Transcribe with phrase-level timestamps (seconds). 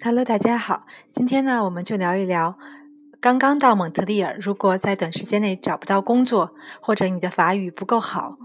[0.00, 0.86] Hello，大家好。
[1.10, 2.56] 今天呢，我们就聊一聊
[3.18, 8.38] 刚刚到蒙特利尔，如果在短时间内找不到工作，或者你的法语不够好，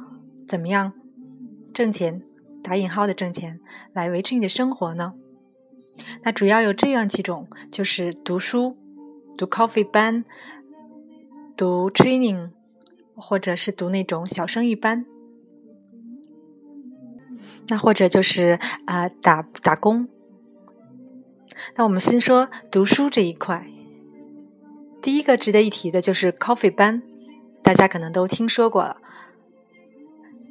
[0.47, 0.93] 怎么样
[1.71, 2.23] 挣钱
[2.63, 3.59] （打引号的挣钱）
[3.93, 5.13] 来维持你的生活呢？
[6.23, 8.75] 那主要有这样几种，就是读书、
[9.37, 10.23] 读 coffee 班、
[11.55, 12.49] 读 training，
[13.15, 15.05] 或者是读那种小生意班。
[17.67, 20.09] 那或者就是啊，打打工。
[21.75, 23.67] 那我们先说读书这一块。
[25.01, 27.03] 第一个值得一提的就是 Coffee 班，
[27.61, 28.97] 大家可能都听说过了。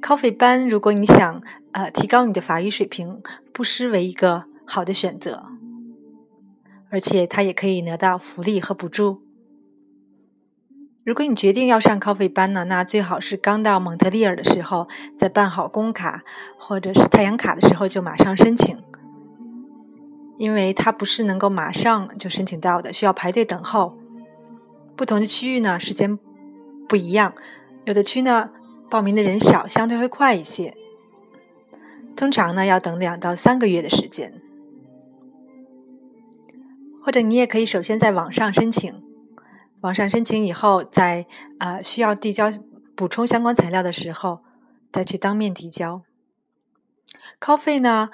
[0.03, 5.45] Coffee 班，如果你想呃提高你的法语水平，不失为一个好的选择。
[6.91, 9.23] 而且它也可以拿到福利和补助。
[11.05, 16.23] 如果你决定要上 Coffee 班呢，那最好是刚到蒙特利尔的时候，在办好工卡
[16.59, 18.77] 或者是太阳卡的时候就马上申请。
[20.43, 23.97] 因为它不是能够马上就申请到的，需要排队等候。
[24.97, 26.19] 不同的区域呢，时间
[26.89, 27.33] 不一样，
[27.85, 28.51] 有的区呢
[28.91, 30.77] 报名的人少，相对会快一些。
[32.17, 34.43] 通常呢要等两到三个月的时间，
[37.05, 39.01] 或者你也可以首先在网上申请，
[39.83, 41.25] 网上申请以后，在
[41.61, 42.51] 呃需要递交
[42.97, 44.41] 补充相关材料的时候，
[44.91, 46.03] 再去当面提交。
[47.41, 48.11] Coffee 呢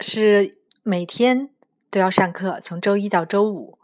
[0.00, 1.48] 是每天。
[1.92, 3.76] 都要上课，从周一到周五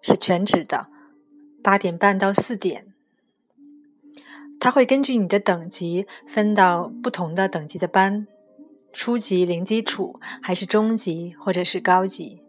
[0.00, 0.86] 是全职的，
[1.62, 2.94] 八点半到四点。
[4.58, 8.26] 他会根据你的等级分到不同的等级的班，
[8.90, 12.40] 初级、零基础，还是中级或者是高级。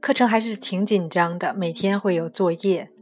[0.00, 2.92] 课程还是挺紧张的，每天会有作业。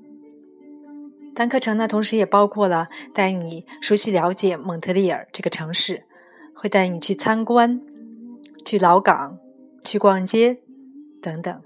[1.35, 6.07] 但课程呢，同时也包括了带你熟悉了解蒙特利尔这个城市，
[6.55, 7.83] 会带你去参观，
[8.65, 9.39] 去老港。
[9.87, 10.61] 去逛街
[11.23, 11.63] 等等，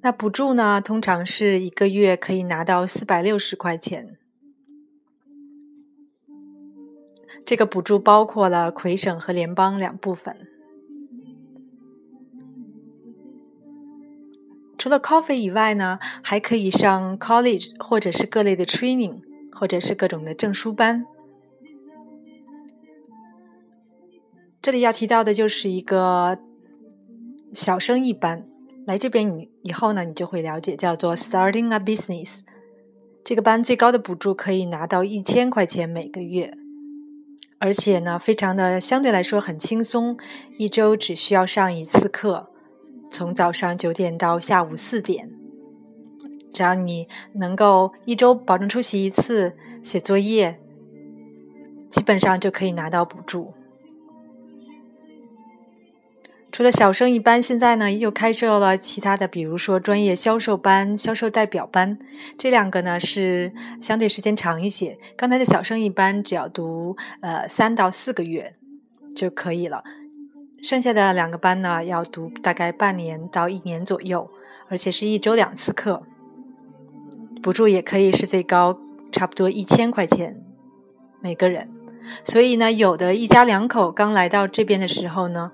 [0.00, 0.80] 那补助呢？
[0.80, 4.18] 通常是一个月可以拿到四百六十块钱。
[7.46, 10.48] 这个补助包括了魁省和联邦两部分。
[14.76, 21.06] 除了 coffee 以外呢，还可以上 college 或者是各类的 training，或者是各种的证书班。
[24.60, 26.40] 这里要提到的就是一个。
[27.54, 28.46] 小生意班
[28.84, 32.40] 来这边，你以后呢，你就会了解，叫做 Starting a Business。
[33.24, 36.52] 这个班最高的补助可以拿到一千块钱每个月，
[37.58, 40.18] 而且呢，非常的相对来说很轻松，
[40.58, 42.50] 一周只需要上一次课，
[43.10, 45.30] 从早上九点到下午四点。
[46.52, 50.60] 只要你能够一周保证出席一次，写作业，
[51.90, 53.54] 基本上就可以拿到补助。
[56.54, 61.98] 除了小生意班，现在呢又开设了其他的，比如说专业销售班、销售代表班。
[62.38, 64.96] 这两个呢是相对时间长一些。
[65.16, 68.54] 刚才的小生意班只要读呃三到四个月
[69.16, 69.82] 就可以了，
[70.62, 74.30] 剩下的两个班呢要读大概半年到一年左右，
[74.68, 76.04] 而且是一周两次课。
[77.42, 78.78] 补助也可以是最高
[79.10, 80.40] 差不多一千块钱
[81.20, 81.68] 每个人。
[82.22, 85.50] 所以呢，有的一家两口刚来到这边的时候呢。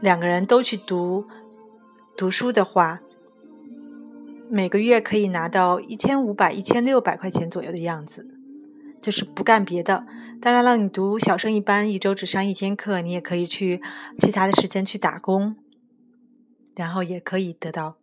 [0.00, 1.26] 两个人都去读
[2.16, 3.00] 读书的话，
[4.48, 8.26] 每个月可以拿到一千五百、一千六百块钱左右的样子，
[9.02, 10.06] 就是不干别的。
[10.40, 13.82] 当然了，你读小升一班，一周只上一天课，你也可以去
[14.18, 15.56] 其他的时间去打工，
[16.74, 17.96] 然后也可以得到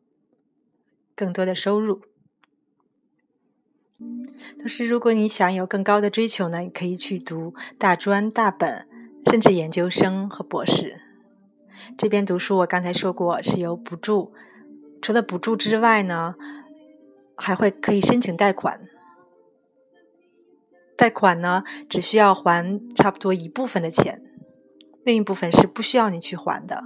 [1.16, 2.02] 更多的收入。
[4.60, 8.88] 同时，如果你想有更高的追求呢，你可以去读大专、大本，
[9.26, 11.07] 甚至研究生和博士。
[11.98, 14.34] 这边读书，我刚才说过是有补助。
[15.02, 16.36] 除了补助之外呢，
[17.36, 18.88] 还会可以申请贷款。
[20.98, 24.24] 贷款呢，只需要还差不多一部分的钱，
[25.04, 26.86] 另一部分是不需要你去还的。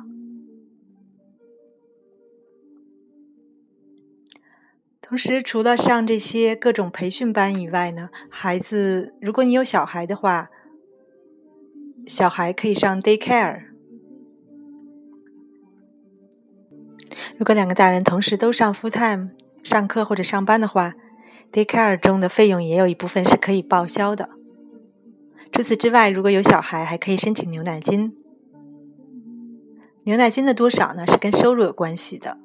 [5.02, 10.50] 同时，除了上这些各种培训班以外呢，孩子，如果你有小孩的话，
[12.06, 13.71] 小孩可以上 daycare。
[17.42, 19.32] 如果两个大人同时都上 full time
[19.64, 20.94] 上课或者上班的话
[21.52, 24.30] ，daycare 中的费用也有一部分是可以报销的。
[25.52, 28.16] 除此之外，如果有小孩，还可以申请牛奶金。
[30.04, 31.08] 牛奶金的多少呢？
[31.08, 32.38] 是跟收入有关系的。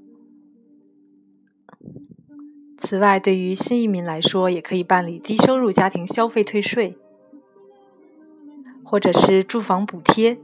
[2.78, 6.96] 此外，对于新移民来说，也可以办理低收入家庭消费退税，
[8.82, 10.38] 或者是住房补贴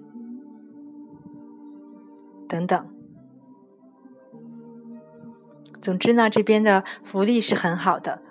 [2.46, 2.91] 等等。
[5.82, 8.22] 总之呢，这边的福利是很好的，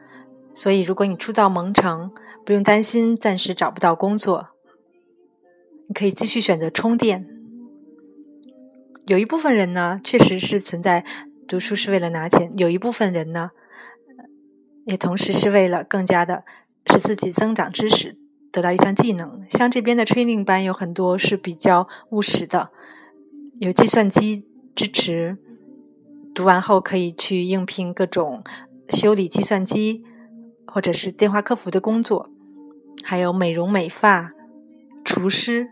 [0.53, 2.11] 所以如果你初到蒙城，
[2.45, 4.47] 不用担心暂时找不到工作，
[5.87, 7.27] 你可以继续选择充电。
[9.05, 11.03] 有一部分人呢，确实是存在
[11.45, 13.51] 读书是为了拿钱；有一部分人呢，
[14.85, 16.45] 也同时是为了更加的
[16.85, 18.15] 使自己增长知识，
[18.49, 19.45] 得到一项技能。
[19.49, 22.71] 像这边的 training 班有很多是比较务实的，
[23.59, 25.37] 有计算机支持。
[26.41, 28.43] 读完后可以去应聘各种
[28.89, 30.03] 修理计算机
[30.65, 32.31] 或者是电话客服的工作，
[33.03, 34.33] 还有美容美发、
[35.05, 35.69] 厨师，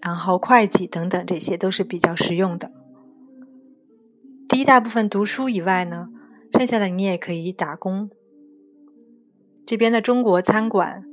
[0.00, 2.72] 然后会计等等，这些都是比较实用的。
[4.48, 6.08] 第一大部分读书以外呢，
[6.52, 8.10] 剩下的你也可以打工。
[9.64, 11.04] 这边的中国餐馆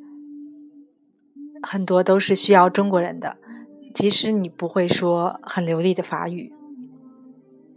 [1.61, 3.37] 很多都是需要中国人的，
[3.93, 6.51] 即使你不会说很流利的法语。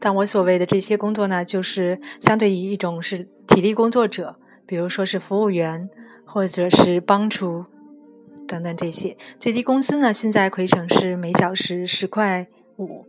[0.00, 5.90] 但我所谓的这些工作呢，就是相对于一种是体力工作者，比如说是服务员
[6.24, 7.64] 或者是帮厨
[8.46, 9.16] 等等这些。
[9.38, 12.46] 最低工资呢，现在魁省是每小时十块
[12.76, 13.06] 五。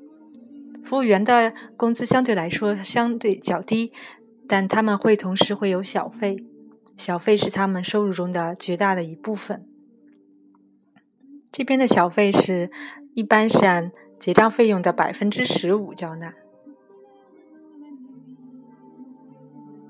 [0.83, 3.93] 服务员的工资相对来说相对较低，
[4.47, 6.43] 但他们会同时会有小费，
[6.97, 9.67] 小费是他们收入中的绝大的一部分。
[11.51, 12.71] 这边的小费是
[13.13, 16.33] 一般是按结账费用的百分之十五交纳。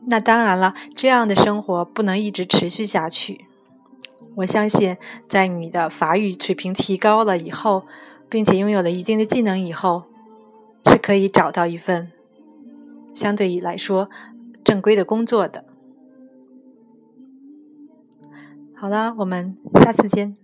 [0.05, 3.45] 那当然了，这样的生活不能一直持续下去。
[4.35, 4.97] 我相信，
[5.27, 7.83] 在你的法语水平提高了以后，
[8.29, 10.03] 并且拥有了一定的技能以后，
[10.85, 12.11] 是可以找到一份
[13.13, 14.09] 相对来说
[14.63, 15.65] 正规的工作的。
[18.73, 20.35] 好了，我们下次见。